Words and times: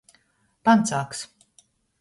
Pancāgs. 0.69 1.23